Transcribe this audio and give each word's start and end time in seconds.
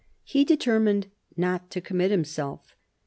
He 0.23 0.43
determined 0.45 1.11
not 1.37 1.69
to 1.69 1.79
commit 1.79 2.09
himself. 2.09 2.75